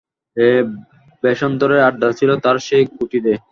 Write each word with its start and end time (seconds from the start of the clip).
এই 0.37 0.57
বেশান্তরের 1.23 1.81
আড্ডা 1.87 2.09
ছিল 2.19 2.29
তার 2.43 2.57
সেই 2.67 2.83
কুটিরে। 2.91 3.33